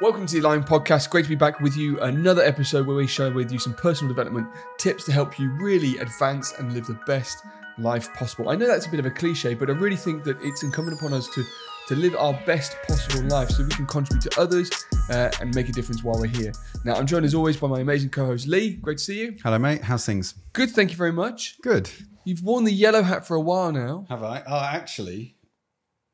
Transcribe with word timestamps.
Welcome 0.00 0.24
to 0.24 0.40
the 0.40 0.40
Aligned 0.40 0.64
Podcast. 0.64 1.10
Great 1.10 1.24
to 1.24 1.28
be 1.28 1.34
back 1.34 1.60
with 1.60 1.76
you. 1.76 2.00
Another 2.00 2.42
episode 2.42 2.86
where 2.86 2.96
we 2.96 3.06
share 3.06 3.30
with 3.30 3.52
you 3.52 3.58
some 3.58 3.74
personal 3.74 4.08
development 4.08 4.48
tips 4.78 5.04
to 5.04 5.12
help 5.12 5.38
you 5.38 5.50
really 5.60 5.98
advance 5.98 6.54
and 6.58 6.72
live 6.72 6.86
the 6.86 6.98
best 7.06 7.44
life 7.76 8.10
possible. 8.14 8.48
I 8.48 8.54
know 8.56 8.66
that's 8.66 8.86
a 8.86 8.88
bit 8.88 8.98
of 8.98 9.04
a 9.04 9.10
cliche, 9.10 9.52
but 9.52 9.68
I 9.68 9.74
really 9.74 9.96
think 9.96 10.24
that 10.24 10.40
it's 10.40 10.62
incumbent 10.62 10.96
upon 10.96 11.12
us 11.12 11.28
to 11.34 11.44
to 11.88 11.96
live 11.96 12.16
our 12.16 12.32
best 12.46 12.76
possible 12.88 13.28
life 13.28 13.50
so 13.50 13.62
we 13.62 13.68
can 13.70 13.84
contribute 13.84 14.22
to 14.22 14.40
others 14.40 14.70
uh, 15.10 15.30
and 15.38 15.54
make 15.54 15.68
a 15.68 15.72
difference 15.72 16.02
while 16.02 16.18
we're 16.18 16.28
here. 16.28 16.52
Now, 16.84 16.94
I'm 16.94 17.06
joined 17.06 17.26
as 17.26 17.34
always 17.34 17.58
by 17.58 17.68
my 17.68 17.80
amazing 17.80 18.08
co 18.08 18.24
host 18.24 18.46
Lee. 18.48 18.74
Great 18.76 18.98
to 18.98 19.04
see 19.04 19.20
you. 19.20 19.36
Hello, 19.42 19.58
mate. 19.58 19.82
How's 19.82 20.06
things? 20.06 20.34
Good, 20.54 20.70
thank 20.70 20.92
you 20.92 20.96
very 20.96 21.12
much. 21.12 21.58
Good. 21.60 21.90
You've 22.24 22.42
worn 22.42 22.64
the 22.64 22.72
yellow 22.72 23.02
hat 23.02 23.26
for 23.26 23.34
a 23.34 23.40
while 23.40 23.70
now. 23.70 24.06
Have 24.08 24.22
I? 24.22 24.42
Oh, 24.46 24.62
actually, 24.62 25.36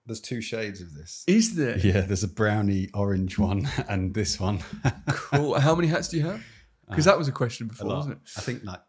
there's 0.07 0.21
two 0.21 0.41
shades 0.41 0.81
of 0.81 0.95
this. 0.95 1.25
Is 1.27 1.57
there? 1.57 1.79
Yeah, 1.79 2.03
there's 2.03 2.23
a 2.23 2.29
brownie 2.29 2.89
orange 2.95 3.39
one 3.39 3.69
and 3.89 4.15
this 4.15 4.39
one. 4.41 4.61
cool. 5.09 5.59
How 5.59 5.75
many 5.75 5.89
hats 5.89 6.09
do 6.09 6.17
you 6.17 6.27
have? 6.27 6.45
Because 6.89 7.05
that 7.05 7.19
was 7.19 7.27
a 7.27 7.33
question 7.33 7.67
before, 7.67 7.89
lot. 7.89 7.97
wasn't 7.97 8.15
it? 8.15 8.21
I 8.37 8.41
think 8.41 8.65
like 8.65 8.81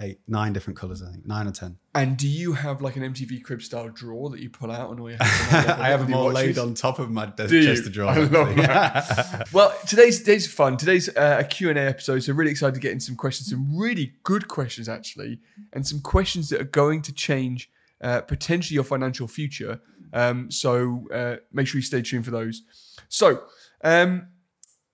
eight, 0.00 0.20
nine 0.28 0.52
different 0.52 0.78
colours. 0.78 1.02
I 1.02 1.10
think 1.10 1.26
nine 1.26 1.48
or 1.48 1.50
ten. 1.50 1.78
And 1.94 2.16
do 2.16 2.28
you 2.28 2.52
have 2.52 2.80
like 2.80 2.94
an 2.94 3.02
MTV 3.02 3.42
Crib 3.42 3.60
style 3.60 3.88
drawer 3.88 4.30
that 4.30 4.40
you 4.40 4.50
pull 4.50 4.70
out 4.70 4.90
and 4.90 5.00
all 5.00 5.08
your 5.08 5.18
hats? 5.20 5.52
I 5.80 5.88
have 5.88 6.00
them 6.00 6.14
all 6.14 6.30
laid 6.30 6.58
on 6.58 6.74
top 6.74 7.00
of 7.00 7.10
my 7.10 7.26
desk 7.26 7.52
chest 7.52 7.86
of 7.86 7.92
drawers. 7.92 8.16
I 8.16 8.20
love 8.20 8.56
that. 8.56 9.48
Well, 9.52 9.76
today's 9.88 10.20
today's 10.20 10.52
fun. 10.52 10.76
Today's 10.76 11.08
uh, 11.16 11.38
a 11.40 11.44
Q&A 11.44 11.74
episode, 11.74 12.20
so 12.20 12.32
really 12.32 12.52
excited 12.52 12.74
to 12.74 12.80
get 12.80 12.92
into 12.92 13.04
some 13.04 13.16
questions, 13.16 13.50
some 13.50 13.76
really 13.76 14.12
good 14.22 14.46
questions 14.46 14.88
actually, 14.88 15.40
and 15.72 15.84
some 15.84 16.00
questions 16.00 16.50
that 16.50 16.60
are 16.60 16.64
going 16.64 17.02
to 17.02 17.12
change 17.12 17.68
uh, 18.00 18.20
potentially 18.20 18.74
your 18.74 18.84
financial 18.84 19.26
future. 19.26 19.80
Um, 20.14 20.50
so 20.50 21.06
uh, 21.12 21.36
make 21.52 21.66
sure 21.66 21.78
you 21.78 21.82
stay 21.82 22.00
tuned 22.00 22.24
for 22.24 22.30
those. 22.30 22.62
So 23.08 23.42
um, 23.82 24.28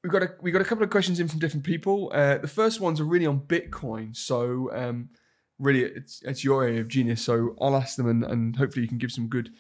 we've 0.02 0.10
got 0.10 0.22
a 0.22 0.30
we 0.40 0.50
got 0.50 0.62
a 0.62 0.64
couple 0.64 0.82
of 0.82 0.90
questions 0.90 1.20
in 1.20 1.28
from 1.28 1.38
different 1.38 1.64
people. 1.64 2.10
Uh, 2.12 2.38
the 2.38 2.48
first 2.48 2.80
ones 2.80 3.00
are 3.00 3.04
really 3.04 3.26
on 3.26 3.40
Bitcoin. 3.40 4.16
So 4.16 4.70
um, 4.72 5.10
really, 5.58 5.82
it's 5.84 6.22
it's 6.22 6.42
your 6.42 6.64
area 6.64 6.80
of 6.80 6.88
genius. 6.88 7.22
So 7.22 7.54
I'll 7.60 7.76
ask 7.76 7.96
them, 7.96 8.08
and, 8.08 8.24
and 8.24 8.56
hopefully 8.56 8.82
you 8.82 8.88
can 8.88 8.98
give 8.98 9.12
some 9.12 9.28
good 9.28 9.50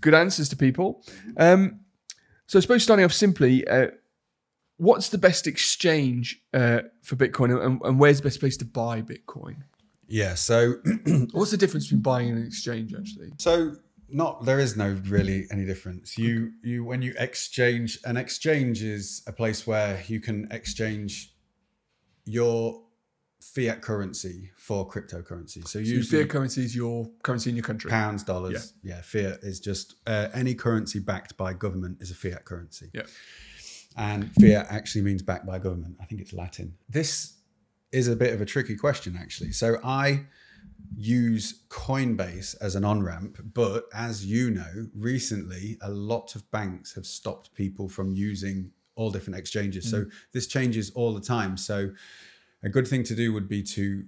good 0.00 0.14
answers 0.14 0.48
to 0.50 0.56
people. 0.56 1.04
Um, 1.36 1.80
so 2.46 2.58
I 2.58 2.62
suppose 2.62 2.82
starting 2.82 3.04
off 3.04 3.12
simply, 3.12 3.66
uh, 3.66 3.88
what's 4.76 5.08
the 5.08 5.18
best 5.18 5.46
exchange 5.46 6.42
uh, 6.52 6.82
for 7.02 7.16
Bitcoin, 7.16 7.64
and, 7.64 7.80
and 7.82 7.98
where's 7.98 8.18
the 8.18 8.24
best 8.24 8.40
place 8.40 8.56
to 8.58 8.66
buy 8.66 9.00
Bitcoin? 9.00 9.56
yeah. 10.06 10.34
So, 10.34 10.74
What's 11.32 11.52
the 11.52 11.56
difference 11.56 11.86
between 11.86 12.02
buying 12.02 12.28
and 12.28 12.38
an 12.38 12.46
exchange, 12.46 12.92
actually? 12.94 13.30
so 13.38 13.76
not 14.12 14.44
there 14.44 14.58
is 14.60 14.76
no 14.76 14.98
really 15.08 15.46
any 15.50 15.64
difference. 15.64 16.18
You 16.18 16.52
you 16.62 16.84
when 16.84 17.02
you 17.02 17.14
exchange 17.18 17.98
an 18.04 18.16
exchange 18.16 18.82
is 18.82 19.22
a 19.26 19.32
place 19.32 19.66
where 19.66 20.02
you 20.06 20.20
can 20.20 20.48
exchange 20.50 21.34
your 22.24 22.82
fiat 23.40 23.82
currency 23.82 24.50
for 24.56 24.88
cryptocurrency. 24.88 25.66
So 25.66 25.82
So 25.82 26.16
fiat 26.16 26.28
currency 26.28 26.64
is 26.64 26.76
your 26.76 27.10
currency 27.22 27.50
in 27.50 27.56
your 27.56 27.64
country. 27.64 27.90
pounds, 27.90 28.22
dollars. 28.22 28.74
Yeah, 28.82 29.02
fiat 29.02 29.40
is 29.42 29.60
just 29.60 29.96
uh, 30.06 30.28
any 30.32 30.54
currency 30.54 31.00
backed 31.00 31.36
by 31.36 31.52
government 31.52 31.98
is 32.00 32.10
a 32.10 32.14
fiat 32.14 32.44
currency. 32.44 32.90
Yeah. 32.94 33.02
And 33.96 34.32
fiat 34.40 34.66
actually 34.70 35.02
means 35.02 35.22
backed 35.22 35.46
by 35.46 35.58
government. 35.58 35.96
I 36.00 36.04
think 36.06 36.20
it's 36.20 36.32
Latin. 36.32 36.76
This 36.88 37.34
is 37.90 38.08
a 38.08 38.16
bit 38.16 38.32
of 38.32 38.40
a 38.40 38.46
tricky 38.46 38.76
question, 38.76 39.18
actually. 39.20 39.52
So 39.52 39.76
I 39.84 40.26
use 40.94 41.62
Coinbase 41.68 42.54
as 42.60 42.74
an 42.74 42.84
on 42.84 43.02
ramp, 43.02 43.38
but 43.54 43.86
as 43.94 44.24
you 44.24 44.50
know, 44.50 44.88
recently 44.94 45.78
a 45.80 45.90
lot 45.90 46.34
of 46.34 46.48
banks 46.50 46.94
have 46.94 47.06
stopped 47.06 47.54
people 47.54 47.88
from 47.88 48.12
using 48.12 48.70
all 48.94 49.10
different 49.10 49.38
exchanges. 49.38 49.90
So 49.90 50.04
mm. 50.04 50.10
this 50.32 50.46
changes 50.46 50.90
all 50.90 51.14
the 51.14 51.20
time. 51.20 51.56
So 51.56 51.92
a 52.62 52.68
good 52.68 52.86
thing 52.86 53.04
to 53.04 53.14
do 53.14 53.32
would 53.32 53.48
be 53.48 53.62
to 53.62 54.04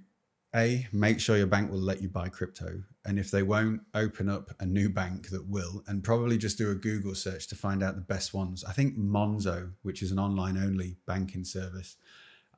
a 0.55 0.87
make 0.93 1.19
sure 1.19 1.35
your 1.35 1.47
bank 1.47 1.69
will 1.69 1.79
let 1.79 2.01
you 2.01 2.07
buy 2.07 2.29
crypto 2.29 2.81
and 3.03 3.19
if 3.19 3.29
they 3.29 3.43
won't 3.43 3.81
open 3.93 4.29
up 4.29 4.51
a 4.59 4.65
new 4.65 4.87
bank 4.87 5.29
that 5.29 5.45
will 5.47 5.83
and 5.87 6.03
probably 6.03 6.37
just 6.37 6.57
do 6.57 6.71
a 6.71 6.75
google 6.75 7.13
search 7.13 7.47
to 7.47 7.55
find 7.55 7.83
out 7.83 7.95
the 7.95 8.01
best 8.01 8.33
ones 8.33 8.63
i 8.63 8.71
think 8.71 8.97
monzo 8.97 9.71
which 9.81 10.01
is 10.01 10.11
an 10.11 10.19
online 10.19 10.57
only 10.57 10.95
banking 11.05 11.43
service 11.43 11.97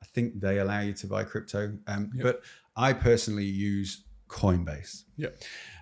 i 0.02 0.06
think 0.06 0.40
they 0.40 0.58
allow 0.58 0.80
you 0.80 0.92
to 0.92 1.06
buy 1.06 1.24
crypto 1.24 1.72
um, 1.86 2.10
but 2.22 2.42
i 2.76 2.92
personally 2.92 3.44
use 3.44 4.04
coinbase. 4.28 5.04
Yeah. 5.16 5.30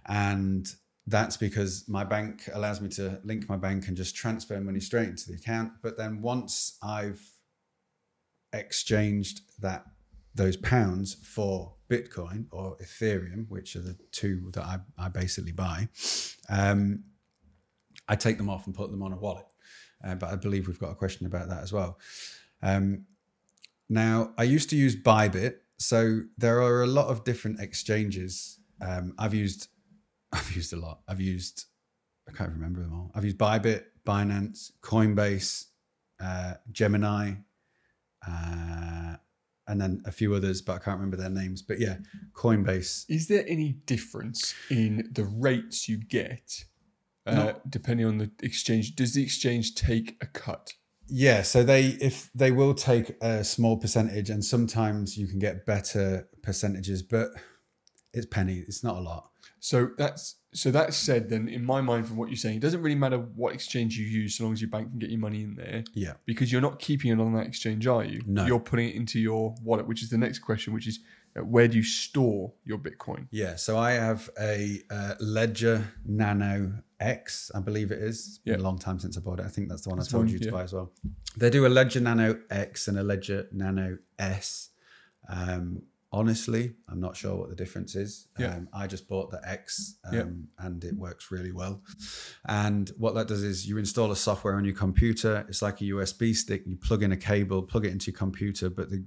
and 0.06 0.66
that's 1.08 1.36
because 1.36 1.88
my 1.88 2.02
bank 2.02 2.48
allows 2.52 2.80
me 2.80 2.88
to 2.90 3.20
link 3.22 3.48
my 3.48 3.56
bank 3.56 3.86
and 3.86 3.96
just 3.96 4.16
transfer 4.16 4.60
money 4.60 4.80
straight 4.80 5.08
into 5.08 5.28
the 5.28 5.34
account. 5.34 5.72
But 5.82 5.96
then 5.96 6.22
once 6.22 6.78
i've 6.82 7.20
exchanged 8.52 9.40
that 9.60 9.84
those 10.34 10.56
pounds 10.56 11.14
for 11.14 11.74
bitcoin 11.90 12.46
or 12.50 12.76
ethereum 12.76 13.46
which 13.48 13.76
are 13.76 13.80
the 13.80 13.96
two 14.12 14.50
that 14.52 14.64
i, 14.64 14.78
I 14.98 15.08
basically 15.08 15.52
buy 15.52 15.88
um, 16.48 17.04
i 18.08 18.16
take 18.16 18.38
them 18.38 18.48
off 18.48 18.66
and 18.66 18.74
put 18.74 18.90
them 18.90 19.02
on 19.02 19.12
a 19.12 19.16
wallet. 19.16 19.46
Uh, 20.04 20.14
but 20.14 20.30
i 20.30 20.36
believe 20.36 20.66
we've 20.66 20.78
got 20.78 20.90
a 20.90 20.94
question 20.94 21.26
about 21.26 21.48
that 21.48 21.62
as 21.62 21.72
well. 21.72 21.98
Um, 22.62 23.04
now 23.88 24.32
i 24.38 24.42
used 24.42 24.70
to 24.70 24.76
use 24.76 24.96
bybit 24.96 25.56
so 25.78 26.22
there 26.38 26.60
are 26.62 26.82
a 26.82 26.86
lot 26.86 27.08
of 27.08 27.24
different 27.24 27.60
exchanges 27.60 28.60
um, 28.80 29.14
i've 29.18 29.34
used 29.34 29.68
i've 30.32 30.52
used 30.52 30.72
a 30.72 30.76
lot 30.76 31.00
i've 31.08 31.20
used 31.20 31.66
i 32.28 32.32
can't 32.32 32.50
remember 32.50 32.80
them 32.80 32.92
all 32.92 33.10
i've 33.14 33.24
used 33.24 33.38
bybit 33.38 33.84
binance 34.06 34.72
coinbase 34.82 35.66
uh, 36.22 36.54
gemini 36.72 37.32
uh, 38.26 39.16
and 39.68 39.80
then 39.80 40.02
a 40.04 40.12
few 40.12 40.34
others, 40.34 40.62
but 40.62 40.74
I 40.74 40.78
can't 40.78 40.96
remember 40.96 41.16
their 41.16 41.30
names. 41.30 41.62
But 41.62 41.80
yeah, 41.80 41.96
Coinbase. 42.32 43.04
Is 43.08 43.28
there 43.28 43.44
any 43.48 43.72
difference 43.86 44.54
in 44.70 45.08
the 45.12 45.24
rates 45.24 45.88
you 45.88 45.96
get 45.96 46.64
uh, 47.26 47.54
depending 47.68 48.06
on 48.06 48.18
the 48.18 48.30
exchange? 48.42 48.94
Does 48.94 49.14
the 49.14 49.22
exchange 49.22 49.74
take 49.74 50.16
a 50.20 50.26
cut? 50.26 50.74
Yeah, 51.08 51.42
so 51.42 51.62
they 51.62 51.96
if 52.00 52.30
they 52.34 52.50
will 52.50 52.74
take 52.74 53.16
a 53.20 53.44
small 53.44 53.76
percentage, 53.76 54.30
and 54.30 54.44
sometimes 54.44 55.16
you 55.16 55.26
can 55.26 55.38
get 55.38 55.66
better 55.66 56.28
percentages, 56.42 57.02
but 57.02 57.30
it's 58.12 58.26
penny. 58.26 58.64
It's 58.66 58.82
not 58.82 58.96
a 58.96 59.00
lot. 59.00 59.30
So 59.60 59.90
that's 59.98 60.36
so 60.52 60.70
that 60.70 60.94
said, 60.94 61.28
then 61.28 61.48
in 61.48 61.64
my 61.64 61.80
mind, 61.80 62.08
from 62.08 62.16
what 62.16 62.28
you're 62.28 62.36
saying, 62.36 62.56
it 62.56 62.60
doesn't 62.60 62.80
really 62.82 62.96
matter 62.96 63.18
what 63.18 63.52
exchange 63.52 63.98
you 63.98 64.06
use, 64.06 64.36
so 64.36 64.44
long 64.44 64.52
as 64.52 64.60
your 64.60 64.70
bank 64.70 64.90
can 64.90 64.98
get 64.98 65.10
your 65.10 65.20
money 65.20 65.42
in 65.42 65.54
there, 65.54 65.84
Yeah, 65.92 66.14
because 66.24 66.50
you're 66.50 66.62
not 66.62 66.78
keeping 66.78 67.10
it 67.10 67.20
on 67.20 67.34
that 67.34 67.46
exchange, 67.46 67.86
are 67.86 68.04
you? 68.04 68.22
No. 68.26 68.46
You're 68.46 68.60
putting 68.60 68.88
it 68.88 68.94
into 68.94 69.20
your 69.20 69.54
wallet, 69.62 69.86
which 69.86 70.02
is 70.02 70.08
the 70.08 70.18
next 70.18 70.38
question, 70.38 70.72
which 70.72 70.86
is 70.86 71.00
where 71.44 71.68
do 71.68 71.76
you 71.76 71.82
store 71.82 72.52
your 72.64 72.78
Bitcoin? 72.78 73.26
yeah. 73.30 73.56
So 73.56 73.76
I 73.78 73.92
have 73.92 74.30
a 74.40 74.80
uh, 74.90 75.14
Ledger 75.20 75.86
Nano 76.04 76.72
X, 76.98 77.50
I 77.54 77.60
believe 77.60 77.90
it 77.92 77.98
is. 77.98 78.26
It's 78.26 78.38
been 78.38 78.54
Yeah. 78.54 78.60
a 78.60 78.64
long 78.64 78.78
time 78.78 78.98
since 78.98 79.16
I 79.18 79.20
bought 79.20 79.40
it. 79.40 79.46
I 79.46 79.48
think 79.48 79.68
that's 79.68 79.82
the 79.82 79.90
one 79.90 79.98
That's 79.98 80.08
I 80.08 80.12
told 80.12 80.24
one, 80.24 80.32
you 80.32 80.38
to 80.38 80.44
yeah. 80.46 80.50
buy 80.50 80.62
as 80.62 80.72
well. 80.72 80.92
They 81.36 81.50
do 81.50 81.66
a 81.66 81.68
Ledger 81.68 82.00
Nano 82.00 82.38
X 82.50 82.88
and 82.88 82.98
a 82.98 83.02
Ledger 83.02 83.48
Nano 83.52 83.98
S. 84.18 84.70
Um, 85.28 85.82
honestly, 86.12 86.72
I'm 86.88 87.00
not 87.00 87.16
sure 87.16 87.34
what 87.36 87.50
the 87.50 87.54
difference 87.56 87.94
is. 87.96 88.28
Yeah. 88.38 88.54
Um, 88.54 88.68
I 88.72 88.86
just 88.86 89.06
bought 89.08 89.30
the 89.30 89.40
X 89.46 89.96
um, 90.04 90.14
Yeah. 90.14 90.24
and 90.66 90.82
it 90.84 90.94
works 90.96 91.30
really 91.30 91.52
well. 91.52 91.82
And 92.46 92.88
what 92.96 93.14
that 93.14 93.28
does 93.28 93.42
is 93.42 93.68
you 93.68 93.76
install 93.76 94.10
a 94.10 94.16
software 94.16 94.54
on 94.54 94.64
your 94.64 94.74
computer. 94.74 95.44
It's 95.48 95.60
like 95.62 95.80
a 95.82 95.84
USB 95.84 96.34
stick. 96.34 96.62
You 96.66 96.76
plug 96.76 97.02
in 97.02 97.12
a 97.12 97.16
cable, 97.16 97.62
plug 97.62 97.84
it 97.84 97.92
into 97.92 98.10
your 98.10 98.16
computer, 98.18 98.70
but 98.70 98.88
the 98.88 99.04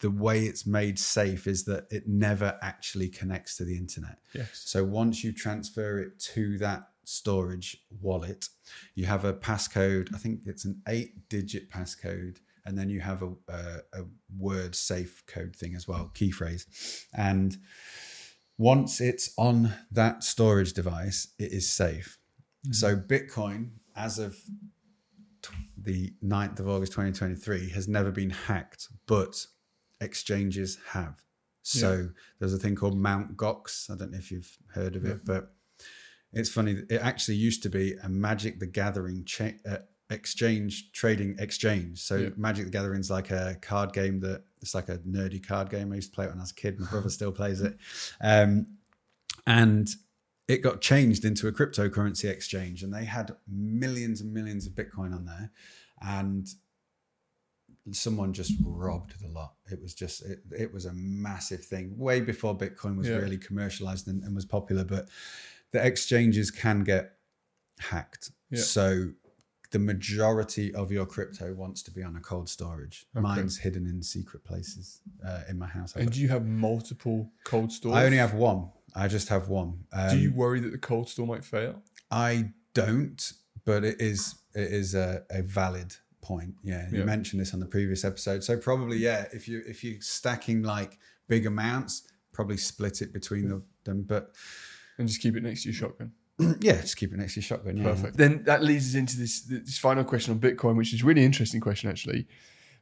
the 0.00 0.10
way 0.10 0.44
it's 0.44 0.66
made 0.66 0.98
safe 0.98 1.46
is 1.46 1.64
that 1.64 1.86
it 1.90 2.06
never 2.06 2.58
actually 2.62 3.08
connects 3.08 3.56
to 3.56 3.64
the 3.64 3.76
internet. 3.76 4.18
Yes. 4.34 4.62
So 4.64 4.84
once 4.84 5.24
you 5.24 5.32
transfer 5.32 5.98
it 5.98 6.18
to 6.34 6.58
that 6.58 6.88
storage 7.04 7.76
wallet, 8.00 8.48
you 8.94 9.06
have 9.06 9.24
a 9.24 9.32
passcode. 9.32 10.14
I 10.14 10.18
think 10.18 10.42
it's 10.46 10.64
an 10.64 10.82
eight-digit 10.86 11.70
passcode, 11.70 12.38
and 12.64 12.78
then 12.78 12.90
you 12.90 13.00
have 13.00 13.22
a, 13.22 13.32
a, 13.48 14.00
a 14.00 14.04
word 14.38 14.74
safe 14.74 15.24
code 15.26 15.56
thing 15.56 15.74
as 15.74 15.88
well, 15.88 16.10
key 16.14 16.30
phrase. 16.30 17.06
And 17.14 17.56
once 18.56 19.00
it's 19.00 19.32
on 19.38 19.72
that 19.90 20.22
storage 20.22 20.74
device, 20.74 21.28
it 21.38 21.52
is 21.52 21.68
safe. 21.68 22.18
Mm-hmm. 22.66 22.72
So 22.72 22.96
Bitcoin, 22.96 23.70
as 23.96 24.18
of 24.18 24.36
the 25.76 26.12
9th 26.22 26.60
of 26.60 26.68
August 26.68 26.92
2023, 26.92 27.70
has 27.70 27.88
never 27.88 28.10
been 28.10 28.30
hacked, 28.30 28.88
but 29.06 29.46
exchanges 30.00 30.78
have. 30.88 31.22
So 31.62 32.08
there's 32.38 32.54
a 32.54 32.58
thing 32.58 32.74
called 32.76 32.96
Mount 32.96 33.36
Gox. 33.36 33.90
I 33.90 33.96
don't 33.96 34.10
know 34.12 34.18
if 34.18 34.30
you've 34.30 34.56
heard 34.72 34.96
of 34.96 35.04
it, 35.04 35.24
but 35.24 35.52
it's 36.32 36.48
funny. 36.48 36.82
It 36.88 37.00
actually 37.02 37.36
used 37.36 37.62
to 37.64 37.68
be 37.68 37.94
a 38.02 38.08
Magic 38.08 38.58
the 38.58 38.66
Gathering 38.66 39.24
cha- 39.26 39.58
uh, 39.68 39.78
exchange 40.08 40.92
trading 40.92 41.36
exchange. 41.38 42.00
So 42.02 42.16
Yeah. 42.16 42.28
Magic 42.36 42.64
the 42.64 42.70
Gathering's 42.70 43.10
like 43.10 43.30
a 43.30 43.56
card 43.60 43.92
game 43.92 44.20
that 44.20 44.44
it's 44.62 44.74
like 44.74 44.88
a 44.88 44.98
nerdy 44.98 45.46
card 45.46 45.68
game. 45.68 45.92
I 45.92 45.96
used 45.96 46.10
to 46.10 46.14
play 46.14 46.24
it 46.24 46.28
when 46.28 46.38
I 46.38 46.42
was 46.42 46.52
a 46.52 46.54
kid. 46.54 46.80
My 46.80 46.88
brother 46.88 47.10
still 47.10 47.32
plays 47.32 47.60
it, 47.60 47.76
um, 48.22 48.66
and 49.46 49.88
it 50.48 50.62
got 50.62 50.80
changed 50.80 51.26
into 51.26 51.48
a 51.48 51.52
cryptocurrency 51.52 52.30
exchange, 52.30 52.82
and 52.82 52.94
they 52.94 53.04
had 53.04 53.36
millions 53.46 54.22
and 54.22 54.32
millions 54.32 54.66
of 54.66 54.72
Bitcoin 54.72 55.14
on 55.14 55.26
there, 55.26 55.50
and 56.00 56.48
someone 57.94 58.32
just 58.32 58.52
robbed 58.64 59.20
the 59.20 59.28
lot. 59.28 59.54
It 59.70 59.80
was 59.80 59.94
just 59.94 60.22
it, 60.24 60.40
it 60.56 60.72
was 60.72 60.84
a 60.86 60.92
massive 60.94 61.64
thing 61.64 61.96
way 61.96 62.20
before 62.20 62.56
Bitcoin 62.56 62.96
was 62.96 63.08
Yeah. 63.08 63.16
really 63.16 63.38
commercialized 63.38 64.08
and, 64.08 64.22
and 64.22 64.34
was 64.34 64.44
popular. 64.44 64.84
But 64.84 65.08
the 65.72 65.84
exchanges 65.84 66.50
can 66.50 66.84
get 66.84 67.12
hacked. 67.78 68.30
Yeah. 68.50 68.60
So 68.62 69.10
the 69.70 69.78
majority 69.78 70.74
of 70.74 70.90
your 70.90 71.04
crypto 71.04 71.52
wants 71.54 71.82
to 71.82 71.90
be 71.90 72.02
on 72.02 72.16
a 72.16 72.20
cold 72.20 72.48
storage. 72.48 73.06
Okay. 73.14 73.22
Mine's 73.22 73.58
hidden 73.58 73.86
in 73.86 74.02
secret 74.02 74.42
places 74.44 75.00
uh, 75.26 75.42
in 75.48 75.58
my 75.58 75.66
house. 75.66 75.94
I've 75.94 76.02
And 76.04 76.12
do 76.12 76.20
you 76.20 76.28
have 76.28 76.46
multiple 76.46 77.30
cold 77.44 77.70
stores? 77.70 77.94
I 77.96 78.04
only 78.06 78.16
have 78.16 78.34
one. 78.34 78.70
I 78.94 79.08
just 79.08 79.28
have 79.28 79.48
one. 79.48 79.84
Um, 79.92 80.10
Do 80.10 80.18
you 80.18 80.32
worry 80.32 80.60
that 80.60 80.72
the 80.72 80.78
cold 80.78 81.08
store 81.10 81.26
might 81.26 81.44
fail? 81.44 81.82
I 82.10 82.52
don't, 82.72 83.32
but 83.66 83.84
it 83.84 84.00
is 84.00 84.36
it 84.54 84.72
is 84.72 84.94
a, 84.94 85.22
a 85.30 85.42
valid 85.42 85.96
point. 86.20 86.54
Yeah, 86.62 86.88
you 86.90 86.98
Yeah. 86.98 87.04
mentioned 87.04 87.40
this 87.40 87.54
on 87.54 87.60
the 87.60 87.66
previous 87.66 88.04
episode. 88.04 88.44
So 88.44 88.56
probably 88.56 88.98
yeah, 88.98 89.26
if 89.32 89.48
you 89.48 89.62
if 89.66 89.82
you're 89.84 90.00
stacking 90.00 90.62
like 90.62 90.98
big 91.28 91.46
amounts, 91.46 92.08
probably 92.32 92.56
split 92.56 93.02
it 93.02 93.12
between 93.12 93.48
the, 93.48 93.62
them. 93.84 94.02
But 94.02 94.34
And 94.98 95.06
just 95.08 95.20
keep 95.20 95.36
it 95.36 95.42
next 95.42 95.62
to 95.62 95.68
your 95.70 95.74
shotgun. 95.74 96.12
yeah, 96.60 96.80
just 96.80 96.96
keep 96.96 97.12
it 97.12 97.16
next 97.18 97.34
to 97.34 97.40
your 97.40 97.44
shotgun. 97.46 97.76
Yeah. 97.78 97.84
Perfect. 97.84 98.16
Then 98.16 98.42
that 98.44 98.62
leads 98.62 98.88
us 98.90 98.94
into 98.94 99.16
this 99.16 99.42
this 99.42 99.78
final 99.78 100.04
question 100.04 100.32
on 100.32 100.40
Bitcoin, 100.40 100.76
which 100.76 100.92
is 100.94 101.02
a 101.02 101.04
really 101.04 101.24
interesting 101.24 101.60
question 101.60 101.90
actually, 101.90 102.26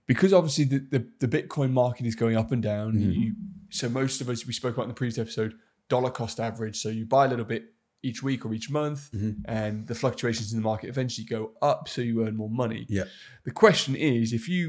because 0.07 0.33
obviously 0.33 0.65
the 0.65 0.79
the, 0.91 1.27
the 1.27 1.29
Bitcoin 1.29 1.71
market 1.73 2.07
is 2.07 2.15
going 2.15 2.37
up 2.37 2.53
and 2.53 2.63
down. 2.63 2.95
Mm-hmm. 2.95 3.11
You, 3.11 3.35
so 3.71 3.89
most 3.89 4.21
of 4.21 4.29
us 4.29 4.47
we 4.47 4.53
spoke 4.53 4.75
about 4.75 4.85
in 4.85 4.89
the 4.89 4.95
previous 4.95 5.19
episode 5.19 5.55
dollar 5.89 6.11
cost 6.11 6.41
average. 6.41 6.81
So 6.81 6.89
you 6.89 7.07
buy 7.07 7.27
a 7.27 7.29
little 7.29 7.45
bit 7.45 7.73
each 8.09 8.21
week 8.29 8.41
or 8.47 8.51
each 8.59 8.69
month, 8.81 9.01
Mm-hmm. 9.13 9.33
and 9.61 9.87
the 9.91 9.95
fluctuations 10.03 10.53
in 10.53 10.59
the 10.61 10.69
market 10.73 10.89
eventually 10.89 11.27
go 11.37 11.43
up, 11.73 11.89
so 11.89 12.01
you 12.09 12.25
earn 12.25 12.37
more 12.37 12.51
money. 12.65 12.83
Yeah. 12.89 13.05
The 13.45 13.51
question 13.65 13.95
is, 13.97 14.33
if 14.33 14.49
you 14.49 14.63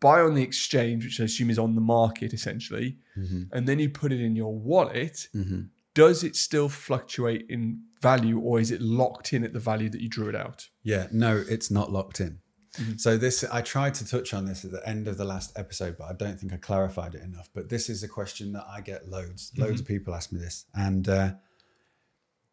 buy 0.00 0.20
on 0.20 0.34
the 0.34 0.42
exchange, 0.42 1.04
which 1.04 1.20
I 1.20 1.24
assume 1.24 1.50
is 1.50 1.58
on 1.58 1.74
the 1.74 1.80
market 1.98 2.32
essentially, 2.32 2.96
Mm-hmm. 3.18 3.42
and 3.54 3.66
then 3.68 3.78
you 3.78 3.90
put 3.90 4.12
it 4.12 4.20
in 4.28 4.34
your 4.34 4.54
wallet, 4.70 5.28
Mhm. 5.34 5.68
does 5.94 6.24
it 6.24 6.36
still 6.36 6.68
fluctuate 6.70 7.44
in 7.50 7.82
value 8.00 8.38
or 8.38 8.60
is 8.60 8.70
it 8.70 8.80
locked 8.80 9.32
in 9.34 9.44
at 9.44 9.52
the 9.52 9.58
value 9.60 9.90
that 9.90 10.00
you 10.00 10.08
drew 10.08 10.28
it 10.28 10.36
out? 10.46 10.68
Yeah, 10.82 11.08
no, 11.12 11.32
it's 11.54 11.70
not 11.70 11.92
locked 11.92 12.20
in. 12.20 12.38
Mm-hmm. 12.78 12.96
So 12.98 13.18
this, 13.18 13.42
I 13.58 13.60
tried 13.62 13.94
to 14.00 14.04
touch 14.06 14.32
on 14.32 14.46
this 14.46 14.64
at 14.64 14.70
the 14.70 14.88
end 14.88 15.08
of 15.08 15.16
the 15.18 15.24
last 15.24 15.48
episode, 15.58 15.96
but 15.98 16.04
I 16.04 16.14
don't 16.22 16.38
think 16.40 16.52
I 16.52 16.56
clarified 16.56 17.14
it 17.16 17.22
enough. 17.22 17.48
But 17.52 17.68
this 17.68 17.90
is 17.90 18.02
a 18.04 18.08
question 18.08 18.52
that 18.52 18.64
I 18.76 18.80
get 18.80 19.08
loads. 19.16 19.50
Mm-hmm. 19.50 19.62
Loads 19.62 19.80
of 19.82 19.86
people 19.88 20.14
ask 20.14 20.30
me 20.32 20.38
this, 20.40 20.64
and 20.72 21.08
uh, 21.08 21.32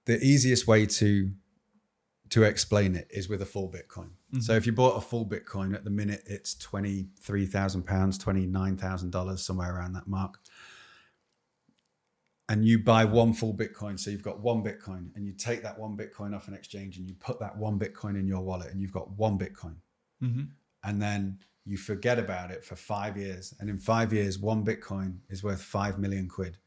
the 0.08 0.20
easiest 0.24 0.68
way 0.68 0.86
to 0.86 1.32
to 2.30 2.44
explain 2.44 2.96
it 2.96 3.08
is 3.10 3.30
with 3.30 3.42
a 3.42 3.46
full 3.46 3.70
Bitcoin. 3.70 4.10
Mm-hmm. 4.10 4.40
So 4.42 4.54
if 4.54 4.66
you 4.66 4.74
bought 4.74 4.98
a 4.98 5.02
full 5.02 5.26
Bitcoin 5.26 5.74
at 5.74 5.84
the 5.84 5.90
minute, 5.90 6.24
it's 6.26 6.56
twenty 6.56 7.10
three 7.22 7.46
thousand 7.46 7.84
pounds, 7.84 8.18
twenty 8.18 8.46
nine 8.48 8.76
thousand 8.78 9.12
dollars, 9.12 9.44
somewhere 9.44 9.74
around 9.76 9.94
that 9.94 10.08
mark. 10.08 10.40
And 12.50 12.66
you 12.66 12.80
buy 12.80 13.04
one 13.04 13.34
full 13.34 13.54
Bitcoin, 13.54 14.00
so 14.00 14.10
you've 14.10 14.24
got 14.24 14.40
one 14.40 14.64
Bitcoin, 14.64 15.10
and 15.16 15.26
you 15.26 15.34
take 15.34 15.64
that 15.64 15.78
one 15.78 15.98
Bitcoin 15.98 16.34
off 16.34 16.48
an 16.48 16.54
exchange, 16.54 16.98
and 16.98 17.08
you 17.08 17.14
put 17.16 17.40
that 17.42 17.58
one 17.58 17.78
Bitcoin 17.78 18.18
in 18.18 18.26
your 18.26 18.42
wallet, 18.42 18.72
and 18.72 18.82
you've 18.82 18.94
got 18.94 19.12
one 19.12 19.38
Bitcoin 19.38 19.76
Mm-hmm. 20.24 20.46
and 20.84 21.00
then 21.00 21.38
you 21.64 21.78
forget 21.78 22.18
about 22.18 22.50
it 22.50 22.64
for 22.66 22.76
five 22.76 23.18
years. 23.18 23.54
And 23.60 23.70
in 23.70 23.78
five 23.78 24.12
years, 24.12 24.40
one 24.40 24.66
Bitcoin 24.66 25.20
is 25.30 25.44
worth 25.44 25.62
five 25.62 26.00
million 26.00 26.28
quid. 26.28 26.58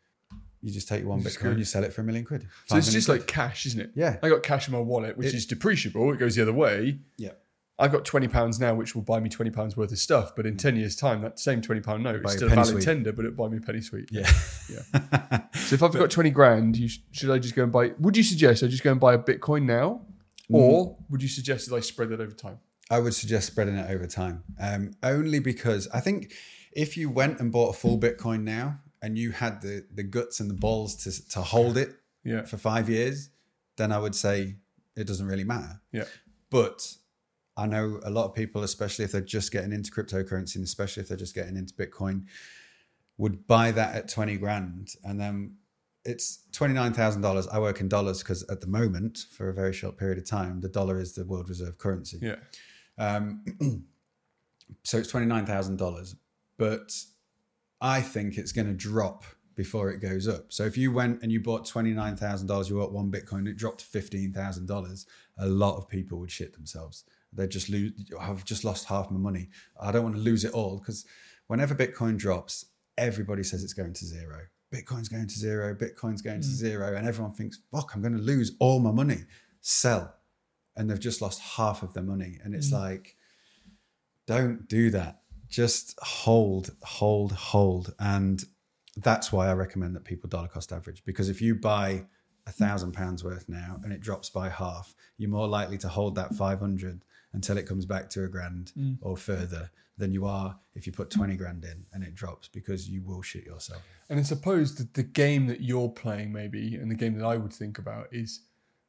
You 0.63 0.71
just 0.73 0.89
take 0.89 1.05
one 1.07 1.23
Bitcoin, 1.23 1.57
you 1.59 1.65
sell 1.65 1.85
it 1.85 1.93
for 1.93 2.03
a 2.03 2.05
million 2.05 2.25
quid. 2.25 2.47
So 2.67 2.77
it's 2.77 2.93
just 2.93 3.07
quid. 3.09 3.21
like 3.21 3.27
cash, 3.27 3.65
isn't 3.67 3.81
it? 3.81 3.91
yeah, 3.95 4.19
I 4.23 4.29
got 4.29 4.43
cash 4.43 4.69
in 4.69 4.73
my 4.73 4.81
wallet, 4.81 5.17
which 5.17 5.29
It- 5.29 5.35
is 5.35 5.47
depreciable. 5.47 6.13
It 6.15 6.19
goes 6.19 6.35
the 6.37 6.43
other 6.43 6.53
way. 6.53 6.99
yeah, 7.17 7.31
I've 7.79 7.93
got 7.93 8.05
twenty 8.05 8.29
pounds 8.29 8.61
now, 8.61 8.75
which 8.75 8.95
will 8.95 9.01
buy 9.03 9.21
me 9.21 9.31
twenty 9.31 9.51
pounds 9.51 9.75
worth 9.75 9.91
of 9.91 9.99
stuff. 9.99 10.37
But 10.37 10.45
in 10.45 10.59
ten 10.59 10.77
years' 10.77 10.97
time, 10.97 11.23
that 11.23 11.39
same 11.41 11.63
twenty 11.63 11.81
pound 11.81 12.03
note 12.03 12.23
is 12.27 12.33
still 12.33 12.49
a 12.49 12.51
valid 12.51 12.67
sweet. 12.69 12.85
tender, 12.85 13.11
but 13.13 13.25
it'll 13.25 13.37
buy 13.37 13.49
me 13.49 13.57
a 13.57 13.61
penny 13.63 13.81
sweet. 13.81 14.11
yeah, 14.13 14.31
yeah. 14.69 15.41
So 15.55 15.75
if 15.75 15.83
I've 15.83 15.93
got 15.95 16.11
twenty 16.11 16.31
grand, 16.31 16.77
you 16.77 16.89
sh- 16.89 16.99
should 17.13 17.31
I 17.31 17.39
just 17.39 17.55
go 17.55 17.63
and 17.63 17.73
buy? 17.73 17.93
Would 17.99 18.17
you 18.19 18.23
suggest 18.23 18.63
I 18.63 18.67
just 18.67 18.83
go 18.83 18.91
and 18.93 19.01
buy 19.01 19.15
a 19.15 19.19
Bitcoin 19.19 19.63
now, 19.65 20.03
or 20.51 20.97
would 21.09 21.23
you 21.23 21.29
suggest 21.29 21.71
that 21.71 21.77
I 21.77 21.81
spread 21.81 22.11
that 22.11 22.21
over 22.21 22.33
time? 22.35 22.59
I 22.91 22.99
would 22.99 23.15
suggest 23.15 23.47
spreading 23.47 23.77
it 23.77 23.89
over 23.91 24.07
time. 24.07 24.43
Um, 24.61 24.91
only 25.03 25.39
because 25.39 25.89
I 25.95 26.01
think 26.01 26.33
if 26.73 26.97
you 26.97 27.09
went 27.09 27.39
and 27.41 27.51
bought 27.53 27.71
a 27.75 27.79
full 27.79 27.99
Bitcoin 27.99 28.43
now 28.43 28.81
and 29.03 29.19
you 29.19 29.31
had 29.33 29.61
the 29.63 29.87
the 29.95 30.03
guts 30.03 30.41
and 30.41 30.49
the 30.51 30.55
balls 30.55 30.97
to 31.05 31.29
to 31.31 31.41
hold 31.43 31.77
it 31.77 31.91
Yeah, 32.25 32.45
for 32.45 32.57
five 32.59 32.89
years, 32.89 33.31
then 33.77 33.93
I 33.93 33.99
would 33.99 34.15
say 34.15 34.57
it 34.97 35.07
doesn't 35.07 35.27
really 35.27 35.45
matter. 35.45 35.81
yeah, 35.93 36.05
But 36.51 36.97
I 37.57 37.67
know 37.67 38.01
a 38.05 38.11
lot 38.11 38.27
of 38.27 38.35
people, 38.35 38.63
especially 38.63 39.05
if 39.05 39.13
they're 39.13 39.21
just 39.39 39.53
getting 39.53 39.73
into 39.73 39.91
cryptocurrency 39.91 40.57
and 40.57 40.65
especially 40.65 41.03
if 41.03 41.09
they're 41.09 41.17
just 41.27 41.35
getting 41.35 41.57
into 41.57 41.75
Bitcoin, 41.75 42.25
would 43.19 43.47
buy 43.47 43.71
that 43.71 43.95
at 43.95 44.09
20 44.09 44.37
grand 44.39 44.95
and 45.05 45.21
then 45.21 45.57
it's 46.05 46.47
$29,000. 46.53 47.49
I 47.53 47.59
work 47.59 47.81
in 47.81 47.89
dollars 47.89 48.19
because 48.23 48.43
at 48.51 48.61
the 48.63 48.67
moment, 48.67 49.27
for 49.37 49.49
a 49.51 49.55
very 49.55 49.73
short 49.75 49.97
period 49.99 50.19
of 50.19 50.27
time, 50.27 50.61
the 50.61 50.69
dollar 50.69 50.99
is 50.99 51.13
the 51.13 51.25
world 51.25 51.49
reserve 51.49 51.77
currency. 51.79 52.19
yeah. 52.23 52.37
Um, 52.99 53.45
so 54.83 54.99
it's 54.99 55.13
$29,000. 55.13 56.15
But 56.59 56.93
I 57.81 58.01
think 58.01 58.37
it's 58.37 58.53
going 58.53 58.69
to 58.69 58.75
drop 58.75 59.25
before 59.57 59.91
it 59.91 60.01
goes 60.01 60.29
up. 60.29 60.53
So 60.53 60.65
if 60.65 60.77
you 60.77 60.93
went 60.93 61.23
and 61.23 61.31
you 61.31 61.41
bought 61.41 61.67
$29,000, 61.67 62.71
you 62.71 62.77
bought 62.77 62.93
one 62.93 63.11
Bitcoin, 63.11 63.47
it 63.47 63.57
dropped 63.57 63.81
to 63.81 63.99
$15,000, 63.99 65.07
a 65.39 65.47
lot 65.47 65.77
of 65.77 65.89
people 65.89 66.19
would 66.19 66.31
shit 66.31 66.55
themselves. 66.55 67.05
They 67.33 67.47
just 67.47 67.69
lose, 67.69 67.93
I've 68.19 68.45
just 68.45 68.65
lost 68.65 68.87
half 68.87 69.11
my 69.11 69.19
money. 69.19 69.51
I 69.81 69.93
don't 69.93 70.03
want 70.03 70.17
to 70.17 70.21
lose 70.21 70.45
it 70.45 70.53
all 70.53 70.79
because 70.79 71.05
whenever 71.47 71.75
Bitcoin 71.75 72.17
drops, 72.17 72.67
everybody 72.99 73.43
says 73.43 73.63
it's 73.63 73.73
going 73.73 73.93
to 73.95 74.05
zero. 74.05 74.39
Bitcoin's 74.75 75.09
going 75.09 75.27
to 75.27 75.39
zero, 75.39 75.75
Bitcoin's 75.75 76.23
going 76.23 76.41
to 76.41 76.47
hmm. 76.47 76.55
zero. 76.55 76.95
And 76.95 77.07
everyone 77.07 77.33
thinks, 77.33 77.59
fuck, 77.73 77.95
I'm 77.95 78.03
going 78.03 78.17
to 78.17 78.23
lose 78.23 78.53
all 78.61 78.81
my 78.81 78.93
money. 78.93 79.25
Sell. 79.61 80.15
And 80.77 80.89
they've 80.89 81.01
just 81.01 81.21
lost 81.21 81.41
half 81.41 81.83
of 81.83 81.93
their 81.93 82.03
money. 82.03 82.39
And 82.43 82.55
it's 82.55 82.71
hmm. 82.71 82.77
like, 82.77 83.17
don't 84.27 84.69
do 84.69 84.91
that. 84.91 85.20
Just 85.51 85.99
hold, 86.01 86.71
hold, 86.83 87.33
hold. 87.33 87.95
And 87.99 88.43
that's 88.97 89.33
why 89.33 89.49
I 89.49 89.53
recommend 89.53 89.95
that 89.97 90.05
people 90.05 90.29
dollar 90.29 90.49
cost 90.49 90.73
average 90.73 91.05
because 91.05 91.29
if 91.29 91.41
you 91.41 91.55
buy 91.55 92.05
a 92.47 92.53
thousand 92.53 92.93
pounds 92.93 93.23
worth 93.23 93.49
now 93.49 93.79
and 93.83 93.93
it 93.93 94.01
drops 94.01 94.31
by 94.31 94.49
half, 94.49 94.95
you're 95.19 95.31
more 95.31 95.49
likely 95.49 95.79
to 95.79 95.89
hold 95.89 96.15
that 96.15 96.35
500 96.35 97.05
until 97.33 97.59
it 97.59 97.67
comes 97.67 97.85
back 97.85 98.11
to 98.11 98.25
a 98.25 98.29
grand 98.29 98.73
mm. 98.77 98.97
or 99.01 99.17
further 99.17 99.71
than 99.97 100.13
you 100.13 100.27
are 100.27 100.59
if 100.75 100.87
you 100.87 100.93
put 100.93 101.11
20 101.11 101.37
grand 101.37 101.65
in 101.65 101.85
and 101.93 102.03
it 102.03 102.15
drops 102.15 102.49
because 102.49 102.89
you 102.89 103.03
will 103.03 103.23
shit 103.23 103.45
yourself. 103.45 103.83
And 104.09 104.19
I 104.19 104.23
suppose 104.23 104.75
that 104.77 104.95
the 104.95 105.03
game 105.03 105.47
that 105.47 105.61
you're 105.61 105.91
playing, 105.91 106.33
maybe, 106.33 106.77
and 106.77 106.91
the 106.91 106.97
game 106.97 107.17
that 107.19 107.25
I 107.25 107.37
would 107.37 107.53
think 107.53 107.79
about 107.79 108.09
is 108.11 108.41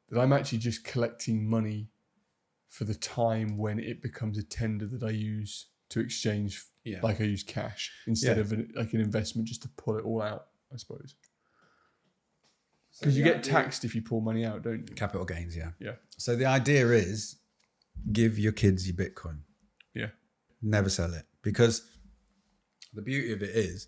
that 0.08 0.18
I'm 0.18 0.32
actually 0.32 0.58
just 0.58 0.84
collecting 0.84 1.48
money 1.48 1.88
for 2.68 2.84
the 2.84 2.94
time 2.94 3.58
when 3.58 3.78
it 3.78 4.02
becomes 4.02 4.38
a 4.38 4.42
tender 4.42 4.86
that 4.86 5.02
I 5.02 5.10
use 5.10 5.66
to 5.92 6.00
exchange, 6.00 6.62
Yeah. 6.84 7.00
like 7.02 7.20
I 7.20 7.24
use 7.24 7.42
cash 7.42 7.90
instead 8.06 8.36
Yeah. 8.36 8.42
of 8.42 8.52
an, 8.52 8.72
like 8.74 8.92
an 8.92 9.00
investment 9.00 9.48
just 9.48 9.62
to 9.62 9.68
pull 9.68 9.96
it 9.98 10.04
all 10.04 10.20
out. 10.20 10.48
I 10.72 10.76
suppose 10.76 11.14
because 12.98 13.16
you 13.16 13.24
get 13.24 13.42
taxed 13.42 13.84
if 13.84 13.94
you 13.94 14.02
pull 14.02 14.20
money 14.20 14.44
out, 14.44 14.62
don't 14.62 14.88
you? 14.88 14.94
Capital 14.94 15.24
gains, 15.24 15.56
yeah. 15.56 15.70
Yeah, 15.78 15.94
So 16.18 16.36
the 16.36 16.46
idea 16.46 16.88
is 16.90 17.36
give 18.12 18.38
your 18.38 18.52
kids 18.52 18.86
your 18.86 18.96
Bitcoin. 18.96 19.38
yeah, 19.94 20.08
never 20.60 20.88
sell 20.88 21.12
it 21.14 21.24
because 21.42 21.82
the 22.94 23.02
beauty 23.02 23.32
of 23.32 23.42
it 23.42 23.50
is 23.50 23.86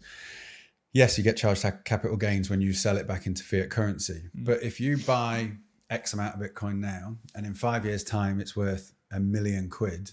yes 0.92 1.16
you 1.18 1.24
get 1.24 1.36
charged 1.36 1.64
capital 1.84 2.16
gains 2.16 2.48
when 2.50 2.60
you 2.60 2.72
sell 2.72 2.96
it 2.96 3.06
back 3.06 3.26
into 3.26 3.42
fiat 3.42 3.70
currency 3.70 4.24
mm. 4.36 4.44
but 4.44 4.62
if 4.62 4.80
you 4.80 4.96
buy 4.98 5.52
x 5.90 6.12
amount 6.12 6.34
of 6.34 6.40
bitcoin 6.40 6.78
now 6.78 7.16
and 7.34 7.46
in 7.46 7.54
five 7.54 7.84
years 7.84 8.02
time 8.04 8.40
it's 8.40 8.56
worth 8.56 8.94
a 9.12 9.20
million 9.20 9.68
quid 9.68 10.10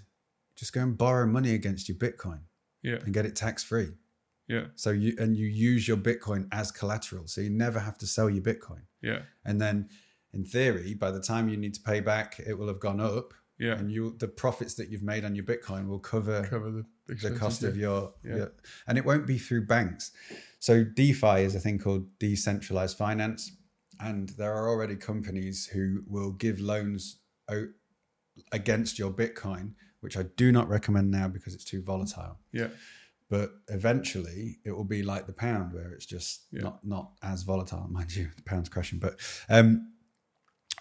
just 0.61 0.73
go 0.73 0.81
and 0.81 0.95
borrow 0.97 1.25
money 1.37 1.53
against 1.59 1.89
your 1.89 1.97
bitcoin 2.05 2.41
yeah, 2.83 2.99
and 3.03 3.13
get 3.17 3.25
it 3.25 3.35
tax 3.35 3.63
free 3.63 3.89
yeah, 4.47 4.65
so 4.75 4.89
you 5.03 5.11
and 5.17 5.35
you 5.41 5.47
use 5.47 5.87
your 5.87 5.97
bitcoin 6.09 6.47
as 6.51 6.71
collateral. 6.79 7.25
So 7.33 7.39
you 7.45 7.49
never 7.49 7.79
have 7.87 7.97
to 7.99 8.07
sell 8.15 8.29
your 8.29 8.43
bitcoin. 8.51 8.83
Yeah, 9.01 9.21
and 9.47 9.61
then 9.63 9.89
in 10.33 10.43
theory 10.43 10.93
by 10.93 11.09
the 11.11 11.21
time 11.31 11.47
you 11.51 11.57
need 11.57 11.73
to 11.79 11.81
pay 11.91 11.99
back 12.01 12.29
it 12.49 12.53
will 12.57 12.67
have 12.67 12.81
gone 12.89 12.99
up. 12.99 13.33
Yeah. 13.67 13.77
and 13.79 13.91
you 13.95 14.15
the 14.23 14.27
profits 14.43 14.73
that 14.77 14.87
you've 14.89 15.03
made 15.13 15.23
on 15.27 15.35
your 15.35 15.45
bitcoin 15.45 15.87
will 15.87 15.99
cover 16.13 16.37
Cover 16.55 16.69
the 16.71 16.85
the 17.23 17.31
cost 17.43 17.63
of 17.63 17.77
your, 17.77 17.99
Yeah. 18.29 18.35
your- 18.39 18.53
and 18.87 18.97
it 18.97 19.05
won't 19.05 19.27
be 19.27 19.37
through 19.37 19.65
banks. 19.67 20.11
So 20.59 20.73
defi 20.83 21.37
is 21.47 21.53
a 21.55 21.59
thing 21.59 21.77
called 21.79 22.03
decentralized 22.19 22.97
finance. 22.97 23.41
And 23.99 24.29
there 24.39 24.53
are 24.59 24.67
already 24.71 24.95
companies 24.95 25.57
who 25.73 25.85
will 26.07 26.31
give 26.45 26.59
loans 26.59 27.01
against 28.51 28.97
your 28.99 29.11
bitcoin 29.11 29.73
which 30.01 30.17
i 30.17 30.23
do 30.35 30.51
not 30.51 30.67
recommend 30.69 31.09
now 31.09 31.27
because 31.27 31.53
it's 31.55 31.63
too 31.63 31.81
volatile 31.81 32.37
yeah, 32.51 32.67
but 33.29 33.51
eventually 33.69 34.59
it 34.65 34.71
will 34.71 34.83
be 34.97 35.01
like 35.03 35.25
the 35.27 35.33
pound 35.33 35.73
where 35.73 35.91
it's 35.93 36.05
just 36.05 36.45
Yeah. 36.51 36.61
not 36.63 36.85
not 36.85 37.11
as 37.23 37.43
volatile 37.43 37.87
mind 37.97 38.15
you 38.15 38.29
the 38.35 38.43
pound's 38.43 38.69
crashing 38.69 38.99
but 38.99 39.15
um 39.49 39.93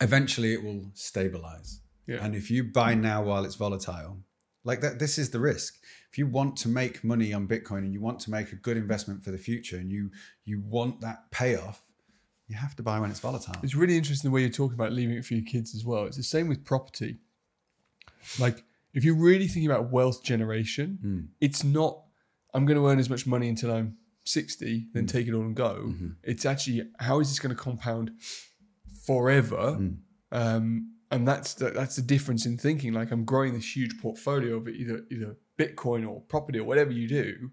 eventually 0.01 0.53
it 0.53 0.63
will 0.65 0.91
stabilize 0.95 1.81
Yeah. 2.07 2.25
and 2.25 2.35
if 2.35 2.51
you 2.51 2.65
buy 2.65 2.95
now 2.95 3.23
while 3.23 3.45
it's 3.45 3.57
volatile 3.57 4.19
Like 4.63 4.83
that, 4.83 4.99
this 4.99 5.17
is 5.17 5.31
the 5.31 5.41
risk. 5.41 5.73
If 6.11 6.19
you 6.19 6.27
want 6.39 6.53
to 6.63 6.69
make 6.69 7.03
money 7.03 7.33
on 7.33 7.49
Bitcoin 7.49 7.79
and 7.87 7.93
you 7.95 8.03
want 8.09 8.21
to 8.25 8.31
make 8.31 8.53
a 8.53 8.57
good 8.67 8.77
investment 8.77 9.25
for 9.25 9.31
the 9.33 9.39
future, 9.49 9.79
and 9.81 9.91
you 9.91 10.11
you 10.51 10.57
want 10.77 11.01
that 11.01 11.19
payoff, 11.31 11.79
you 12.51 12.57
have 12.65 12.75
to 12.77 12.83
buy 12.83 12.97
when 13.01 13.11
it's 13.11 13.21
volatile. 13.29 13.57
It's 13.63 13.75
really 13.83 13.97
interesting 13.97 14.29
the 14.31 14.35
way 14.35 14.43
you're 14.43 14.59
talking 14.63 14.79
about 14.81 14.93
leaving 14.93 15.17
it 15.17 15.25
for 15.25 15.33
your 15.39 15.47
kids 15.55 15.75
as 15.75 15.83
well. 15.91 16.03
It's 16.09 16.19
the 16.25 16.31
same 16.37 16.47
with 16.53 16.61
property. 16.73 17.13
Like, 18.39 18.59
if 18.95 19.05
you're 19.05 19.15
really 19.17 19.47
thinking 19.47 19.71
about 19.71 19.91
wealth 19.91 20.23
generation, 20.23 20.99
Mm. 21.05 21.29
it's 21.41 21.63
not, 21.65 22.03
I'm 22.55 22.67
going 22.67 22.79
to 22.79 22.87
earn 22.89 22.99
as 22.99 23.09
much 23.11 23.27
money 23.27 23.49
until 23.49 23.73
I'm 23.73 23.97
60, 24.25 24.89
then 24.93 25.07
take 25.07 25.27
it 25.29 25.33
all 25.35 25.43
and 25.43 25.55
go. 25.57 25.85
Mm-hmm. 25.89 26.09
It's 26.25 26.45
actually, 26.45 26.83
how 26.99 27.21
is 27.21 27.29
this 27.29 27.39
going 27.39 27.55
to 27.55 27.61
compound 27.61 28.11
forever? 29.07 29.77
Mm. 29.81 29.97
Um, 30.33 30.95
and 31.11 31.27
that's 31.27 31.55
the, 31.55 31.71
that's 31.71 31.97
the 31.97 32.03
difference 32.03 32.47
in 32.47 32.57
thinking. 32.57 32.93
Like, 32.93 33.11
I'm 33.11 33.25
growing 33.25 33.55
this 33.55 33.75
huge 33.77 33.99
portfolio 34.01 34.57
of 34.57 34.69
either, 34.69 35.05
either 35.11 35.37
Bitcoin 35.59 36.09
or 36.09 36.21
property 36.23 36.59
or 36.59 36.65
whatever 36.65 36.93
you 36.93 37.09
do, 37.09 37.51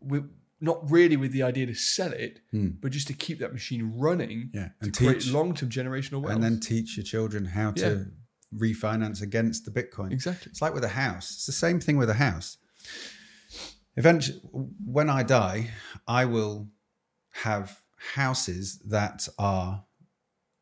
with, 0.00 0.28
not 0.60 0.90
really 0.90 1.16
with 1.16 1.32
the 1.32 1.42
idea 1.42 1.66
to 1.66 1.74
sell 1.74 2.12
it, 2.12 2.40
but 2.52 2.90
just 2.90 3.06
to 3.08 3.12
keep 3.12 3.38
that 3.40 3.52
machine 3.52 3.92
running 3.96 4.50
Hmm. 4.52 4.56
Yeah, 4.58 4.64
to 4.68 4.72
and 4.86 4.96
create 4.96 5.26
long-term 5.26 5.68
generational 5.70 6.22
wealth. 6.22 6.34
and 6.34 6.42
then 6.42 6.58
teach 6.60 6.96
your 6.96 7.04
children 7.04 7.44
how 7.44 7.72
to 7.72 8.06
refinance 8.54 9.22
against 9.22 9.64
the 9.64 9.70
Bitcoin. 9.70 10.12
exactly. 10.12 10.50
It's 10.50 10.62
like 10.62 10.74
with 10.74 10.84
a 10.84 10.88
house. 10.88 11.30
It's 11.32 11.46
the 11.46 11.52
same 11.52 11.80
thing 11.80 11.96
with 11.96 12.10
a 12.10 12.14
house. 12.14 12.58
Eventually, 13.96 14.40
when 14.84 15.08
I 15.08 15.22
die, 15.22 15.70
I 16.06 16.24
will 16.26 16.68
have 17.42 17.80
houses 18.14 18.78
that 18.86 19.26
are 19.38 19.84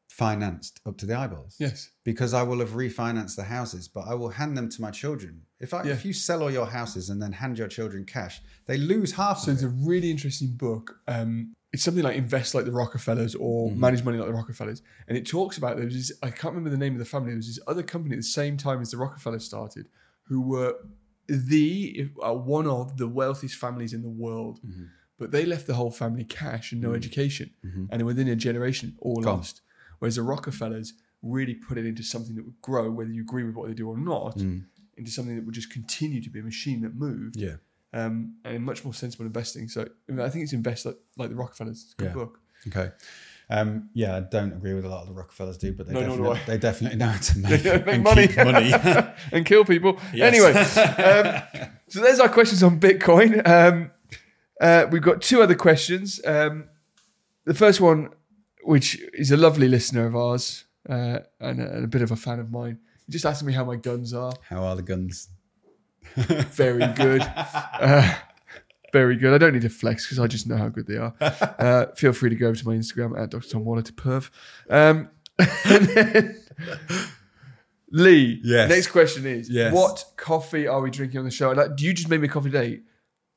financed 0.08 0.80
up 0.86 0.96
to 0.98 1.06
the 1.06 1.14
eyeballs. 1.18 1.56
Yes. 1.58 1.90
Because 2.04 2.32
I 2.32 2.44
will 2.44 2.60
have 2.60 2.70
refinanced 2.70 3.34
the 3.34 3.42
houses, 3.44 3.88
but 3.88 4.02
I 4.06 4.14
will 4.14 4.28
hand 4.28 4.56
them 4.56 4.68
to 4.70 4.80
my 4.80 4.92
children. 4.92 5.42
If 5.58 5.74
I, 5.74 5.82
Yeah. 5.82 5.92
if 5.94 6.04
you 6.04 6.12
sell 6.12 6.42
all 6.42 6.50
your 6.52 6.66
houses 6.66 7.10
and 7.10 7.20
then 7.20 7.32
hand 7.32 7.58
your 7.58 7.66
children 7.66 8.04
cash, 8.04 8.40
they 8.66 8.76
lose 8.78 9.12
half 9.12 9.40
So 9.40 9.50
of 9.50 9.54
it's 9.56 9.64
it. 9.64 9.66
a 9.66 9.70
really 9.70 10.10
interesting 10.12 10.52
book. 10.56 11.00
Um, 11.08 11.54
it's 11.74 11.82
something 11.86 12.04
like 12.08 12.16
Invest 12.16 12.54
Like 12.54 12.64
the 12.70 12.72
Rockefellers 12.82 13.34
or 13.34 13.68
Mm-hmm. 13.68 13.80
Manage 13.84 14.02
Money 14.04 14.18
Like 14.18 14.28
the 14.28 14.38
Rockefellers. 14.40 14.80
And 15.08 15.18
it 15.18 15.26
talks 15.26 15.54
about 15.58 15.76
there 15.76 15.84
was 15.86 15.94
this, 15.94 16.12
I 16.22 16.30
can't 16.30 16.52
remember 16.54 16.70
the 16.70 16.82
name 16.84 16.94
of 16.94 17.00
the 17.04 17.04
family. 17.14 17.30
There 17.30 17.36
was 17.44 17.48
this 17.52 17.58
other 17.72 17.82
company 17.82 18.14
at 18.14 18.20
the 18.26 18.32
same 18.40 18.56
time 18.56 18.80
as 18.80 18.90
the 18.92 18.96
Rockefellers 19.04 19.44
started 19.44 19.84
who 20.28 20.40
were 20.40 20.72
the 21.28 22.10
uh, 22.26 22.32
one 22.34 22.66
of 22.66 22.96
the 22.96 23.08
wealthiest 23.08 23.56
families 23.56 23.92
in 23.92 24.02
the 24.02 24.08
world. 24.24 24.60
Mm-hmm. 24.66 24.84
But 25.18 25.30
they 25.30 25.44
left 25.46 25.66
the 25.66 25.74
whole 25.74 25.90
family 25.90 26.24
cash 26.24 26.72
and 26.72 26.80
no 26.80 26.92
education. 26.92 27.50
And 27.90 28.02
within 28.04 28.28
a 28.28 28.36
generation, 28.36 28.96
all 29.00 29.20
Gone. 29.22 29.36
lost. 29.38 29.60
Whereas 29.98 30.16
the 30.16 30.22
Rockefellers 30.22 30.94
really 31.22 31.54
put 31.54 31.78
it 31.78 31.86
into 31.86 32.02
something 32.02 32.34
that 32.36 32.44
would 32.44 32.60
grow, 32.60 32.90
whether 32.90 33.12
you 33.12 33.22
agree 33.22 33.44
with 33.44 33.54
what 33.54 33.68
they 33.68 33.74
do 33.74 33.88
or 33.88 33.96
not, 33.96 34.36
Mm. 34.38 34.64
into 34.96 35.10
something 35.10 35.34
that 35.36 35.44
would 35.46 35.54
just 35.54 35.70
continue 35.70 36.20
to 36.20 36.30
be 36.30 36.40
a 36.40 36.42
machine 36.42 36.80
that 36.82 36.94
moved 36.94 37.36
Yeah. 37.36 37.56
Um, 37.94 38.34
and 38.44 38.62
much 38.62 38.84
more 38.84 38.92
sensible 38.92 39.24
investing. 39.24 39.68
So 39.68 39.86
I, 40.08 40.12
mean, 40.12 40.20
I 40.20 40.28
think 40.28 40.42
it's 40.44 40.52
invest 40.52 40.84
like, 40.84 40.96
like 41.16 41.30
the 41.30 41.36
Rockefellers. 41.36 41.82
It's 41.84 41.92
a 41.94 41.96
good 41.96 42.08
Yeah. 42.08 42.12
book. 42.12 42.40
Okay. 42.68 42.90
Um, 43.50 43.90
yeah, 43.94 44.16
I 44.16 44.20
don't 44.20 44.52
agree 44.52 44.72
with 44.74 44.84
a 44.86 44.88
lot 44.88 45.02
of 45.02 45.08
the 45.08 45.14
Rockefellers 45.14 45.58
do, 45.58 45.72
but 45.72 45.86
they, 45.86 45.92
No, 45.92 46.00
definitely, 46.00 46.40
they 46.46 46.58
definitely 46.58 46.98
know 46.98 47.06
how 47.08 47.18
to 47.18 47.38
make, 47.46 47.64
Make 47.64 47.86
and 47.86 48.02
money. 48.02 48.28
money. 48.36 48.72
and 49.32 49.44
kill 49.46 49.64
people. 49.64 49.98
Yes. 50.14 50.34
Anyway, 50.34 50.52
um, 51.62 51.68
so 51.88 52.00
there's 52.00 52.20
our 52.20 52.28
questions 52.30 52.62
on 52.62 52.80
Bitcoin. 52.80 53.46
Um, 53.46 53.90
uh, 54.60 54.86
we've 54.90 55.02
got 55.02 55.20
two 55.20 55.42
other 55.42 55.54
questions. 55.54 56.20
Um, 56.24 56.68
the 57.44 57.54
first 57.54 57.80
one, 57.82 58.08
which 58.62 58.98
is 59.12 59.30
a 59.30 59.36
lovely 59.36 59.68
listener 59.68 60.06
of 60.06 60.16
ours 60.16 60.64
uh, 60.88 61.18
and, 61.38 61.60
a, 61.60 61.70
and 61.76 61.84
a 61.84 61.88
bit 61.88 62.00
of 62.00 62.10
a 62.12 62.16
fan 62.16 62.40
of 62.40 62.50
mine, 62.50 62.78
he 63.06 63.12
just 63.12 63.26
asking 63.26 63.46
me 63.48 63.52
how 63.52 63.64
my 63.66 63.76
guns 63.76 64.14
are. 64.14 64.32
how 64.48 64.64
are 64.64 64.74
the 64.74 64.82
guns? 64.82 65.28
Very 66.16 66.86
good. 66.94 67.22
Uh, 67.22 68.14
very 68.92 69.16
good. 69.16 69.34
I 69.34 69.38
don't 69.38 69.52
need 69.54 69.62
to 69.62 69.68
flex 69.68 70.06
because 70.06 70.20
I 70.20 70.28
just 70.28 70.46
know 70.46 70.56
how 70.56 70.68
good 70.68 70.86
they 70.86 70.96
are. 70.96 71.14
Uh, 71.20 71.86
feel 71.96 72.12
free 72.12 72.30
to 72.30 72.36
go 72.36 72.46
over 72.46 72.56
to 72.56 72.66
my 72.68 72.74
Instagram 72.74 73.18
at 73.20 73.30
Dr. 73.30 73.48
Tom 73.48 73.64
Waller 73.64 73.82
to 73.82 73.92
perv. 73.92 74.30
Um, 74.70 75.08
then, 75.64 76.36
Lee, 77.90 78.40
Yes. 78.42 78.68
next 78.68 78.88
question 78.88 79.26
is 79.26 79.48
Yes. 79.50 79.72
What 79.74 80.04
coffee 80.16 80.66
are 80.66 80.80
we 80.80 80.90
drinking 80.90 81.18
on 81.18 81.24
the 81.24 81.30
show? 81.30 81.50
Like, 81.52 81.76
do 81.76 81.84
you 81.84 81.92
just 81.92 82.08
made 82.08 82.20
me 82.20 82.28
a 82.28 82.30
coffee 82.30 82.50
date? 82.50 82.82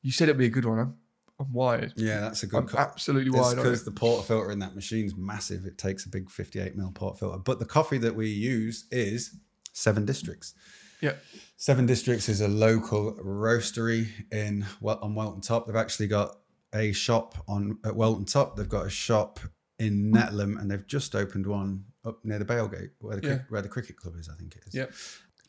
You 0.02 0.12
said 0.12 0.28
it'd 0.28 0.38
be 0.38 0.46
a 0.46 0.50
good 0.50 0.64
one. 0.64 0.78
I'm, 0.78 0.94
I'm 1.40 1.52
wired. 1.52 1.92
Yeah, 1.96 2.20
that's 2.20 2.42
a 2.42 2.46
good 2.46 2.56
I'm 2.58 2.68
co- 2.68 2.78
absolutely 2.78 3.30
wired 3.30 3.56
because 3.56 3.84
the 3.84 3.90
the 3.90 4.00
portafilter 4.00 4.52
in 4.52 4.58
that 4.60 4.74
machine's 4.74 5.14
massive. 5.16 5.64
It 5.66 5.78
takes 5.78 6.04
a 6.06 6.08
big 6.08 6.30
58 6.30 6.76
mil 6.76 6.90
portafilter. 6.92 7.44
But 7.44 7.58
the 7.58 7.64
coffee 7.66 7.98
that 7.98 8.14
we 8.14 8.28
use 8.28 8.86
is 8.90 9.36
Seven 9.72 10.04
Districts. 10.04 10.54
Yeah. 11.00 11.14
Seven 11.56 11.86
Districts 11.86 12.28
is 12.28 12.40
a 12.40 12.48
local 12.48 13.14
roastery 13.24 14.08
in 14.30 14.64
well 14.80 14.98
on 15.02 15.14
Welton 15.14 15.40
Top. 15.40 15.66
They've 15.66 15.76
actually 15.76 16.06
got 16.08 16.36
a 16.74 16.92
shop 16.92 17.34
on 17.48 17.78
at 17.84 17.96
Welton 17.96 18.24
Top. 18.24 18.56
They've 18.56 18.68
got 18.68 18.86
a 18.86 18.90
shop 18.90 19.40
in 19.78 20.12
Nettleham, 20.12 20.60
and 20.60 20.70
they've 20.70 20.86
just 20.86 21.14
opened 21.14 21.46
one 21.46 21.84
up 22.04 22.24
near 22.24 22.38
the 22.38 22.44
Bailgate, 22.44 22.90
where 23.00 23.16
the 23.16 23.26
Yeah. 23.28 23.38
where 23.48 23.62
the 23.62 23.68
cricket 23.68 23.96
club 23.96 24.14
is. 24.18 24.28
I 24.28 24.34
think 24.34 24.56
it 24.56 24.62
is. 24.66 24.74
Yeah. 24.74 24.86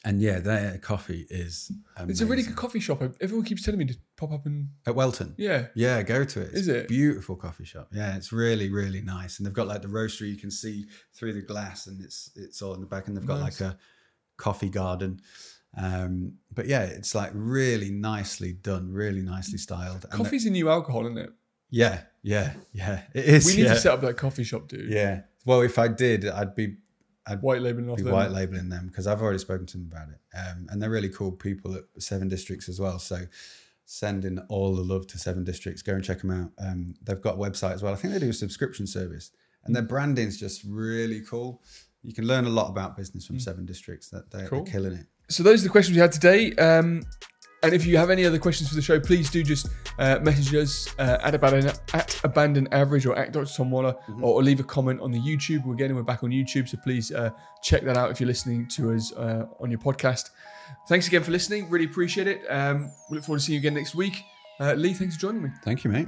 And 0.06 0.22
yeah, 0.22 0.40
their 0.40 0.78
coffee 0.78 1.28
is 1.30 1.72
amazing. 1.98 2.10
It's 2.12 2.22
a 2.22 2.26
really 2.26 2.44
good 2.44 2.56
coffee 2.56 2.80
shop. 2.80 3.02
Everyone 3.20 3.46
keeps 3.46 3.64
telling 3.64 3.80
me 3.80 3.86
to 3.86 3.98
pop 4.16 4.32
up 4.32 4.46
and. 4.46 4.70
at 4.88 4.96
Welton. 4.96 5.36
Yeah. 5.38 5.68
Yeah, 5.76 6.04
go 6.04 6.24
to 6.24 6.42
it. 6.42 6.50
It's 6.52 6.60
Is 6.62 6.68
it? 6.70 6.88
beautiful 6.88 7.36
coffee 7.36 7.66
shop? 7.66 7.90
Yeah, 7.92 8.16
it's 8.16 8.32
really 8.32 8.70
really 8.70 9.02
nice, 9.02 9.38
and 9.38 9.46
they've 9.46 9.54
got 9.54 9.68
like 9.68 9.82
the 9.82 9.90
roastery 9.90 10.30
you 10.30 10.38
can 10.38 10.52
see 10.52 10.86
through 11.14 11.34
the 11.34 11.42
glass, 11.42 11.88
and 11.88 12.02
it's 12.02 12.32
it's 12.36 12.62
all 12.62 12.74
in 12.76 12.80
the 12.82 12.88
back, 12.88 13.08
and 13.08 13.18
they've 13.18 13.26
got 13.26 13.42
Nice. 13.42 13.60
like 13.60 13.74
a 13.74 13.78
coffee 14.40 14.70
garden. 14.70 15.20
Um, 15.78 16.34
but 16.52 16.66
yeah, 16.66 16.84
it's 16.84 17.14
like 17.14 17.32
really 17.36 17.92
nicely 17.92 18.54
done, 18.54 18.92
really 18.92 19.22
nicely 19.22 19.60
styled. 19.60 20.06
And 20.06 20.14
Coffee's 20.14 20.46
a 20.48 20.50
new 20.50 20.70
alcohol, 20.70 21.06
isn't 21.06 21.18
it? 21.18 21.32
yeah, 21.70 22.02
yeah, 22.24 22.54
yeah. 22.74 23.04
It 23.14 23.26
is. 23.26 23.46
We 23.46 23.58
need 23.58 23.66
yeah. 23.66 23.76
to 23.76 23.80
set 23.80 23.94
up 23.94 24.02
that 24.02 24.18
coffee 24.18 24.44
shop, 24.44 24.68
dude. 24.68 24.92
Yeah. 24.92 25.22
Well, 25.46 25.62
if 25.62 25.78
I 25.78 25.88
did, 25.88 26.28
I'd 26.28 26.56
be 26.56 26.78
I'd 27.28 27.42
White 27.44 27.62
labeling 27.62 27.96
be 27.96 28.02
them. 28.02 28.12
white 28.12 28.32
labeling 28.32 28.70
them 28.70 28.88
because 28.88 29.06
I've 29.06 29.22
already 29.22 29.38
spoken 29.38 29.68
to 29.68 29.78
them 29.78 29.90
about 29.92 30.10
it, 30.10 30.20
um, 30.36 30.68
and 30.70 30.82
they're 30.82 30.90
really 30.90 31.10
cool 31.10 31.32
people 31.32 31.76
at 31.76 31.84
Seven 32.00 32.28
Districts 32.28 32.68
as 32.68 32.80
well. 32.80 32.98
So 32.98 33.20
sending 33.86 34.40
all 34.50 34.76
the 34.76 34.84
love 34.84 35.08
to 35.08 35.18
Seven 35.18 35.44
Districts. 35.44 35.82
Go 35.82 35.94
and 35.94 36.04
check 36.04 36.22
them 36.22 36.32
out. 36.32 36.52
Um, 36.60 36.96
they've 37.04 37.22
got 37.22 37.36
a 37.36 37.38
website 37.38 37.74
as 37.74 37.84
well. 37.84 37.94
I 37.94 37.96
think 37.96 38.14
they 38.14 38.20
do 38.20 38.30
a 38.30 38.34
subscription 38.34 38.88
service, 38.88 39.32
and 39.64 39.76
their 39.76 39.84
branding's 39.84 40.40
just 40.40 40.64
really 40.64 41.22
cool. 41.22 41.62
You 42.10 42.16
can 42.16 42.26
learn 42.26 42.46
a 42.46 42.50
lot 42.50 42.70
about 42.72 42.98
business 42.98 43.28
from 43.28 43.40
Seven 43.40 43.68
Districts. 43.68 44.10
That 44.10 44.32
they're, 44.32 44.48
Cool. 44.48 44.64
they're 44.64 44.74
killing 44.74 44.94
it. 44.94 45.06
so 45.30 45.44
those 45.44 45.62
are 45.62 45.66
the 45.66 45.70
questions 45.70 45.96
we 45.96 46.02
had 46.02 46.12
today. 46.12 46.54
Um, 46.56 47.04
and 47.62 47.72
if 47.72 47.86
you 47.86 47.98
have 47.98 48.10
any 48.10 48.26
other 48.26 48.40
questions 48.40 48.68
for 48.70 48.74
the 48.76 48.82
show, 48.82 49.00
please 49.00 49.30
do 49.30 49.44
just 49.44 49.68
uh, 50.00 50.18
message 50.24 50.56
us 50.56 50.88
uh, 50.98 51.20
at 51.22 51.36
abandon 51.36 51.72
at 51.94 52.20
abandon 52.24 52.68
average 52.72 53.06
or 53.06 53.16
at 53.16 53.32
Dr. 53.32 53.46
Tom 53.54 53.70
Waller, 53.70 53.96
or, 54.24 54.36
or 54.38 54.42
leave 54.44 54.60
a 54.60 54.64
comment 54.64 55.02
on 55.02 55.12
the 55.12 55.20
YouTube. 55.20 55.66
We're 55.68 55.76
getting 55.76 55.96
we're 55.96 56.02
back 56.02 56.24
on 56.24 56.32
YouTube, 56.32 56.68
so 56.68 56.78
please 56.84 57.12
uh, 57.12 57.30
check 57.62 57.84
that 57.84 57.96
out 57.96 58.10
if 58.10 58.20
you're 58.20 58.28
listening 58.28 58.68
to 58.70 58.92
us 58.94 59.14
uh, 59.14 59.46
on 59.60 59.70
your 59.70 59.80
podcast. 59.80 60.32
Thanks 60.88 61.08
again 61.08 61.22
for 61.22 61.30
listening. 61.30 61.70
Really 61.70 61.86
appreciate 61.86 62.28
it. 62.28 62.42
Um, 62.50 62.90
we 63.12 63.18
look 63.18 63.26
forward 63.26 63.40
to 63.40 63.46
seeing 63.46 63.56
you 63.56 63.60
again 63.60 63.76
next 63.76 63.94
week. 63.94 64.24
Uh, 64.60 64.74
Lee, 64.74 64.94
thanks 64.94 65.14
for 65.14 65.22
joining 65.22 65.44
me. 65.44 65.50
Thank 65.64 65.84
you, 65.84 65.92
mate. 65.92 66.08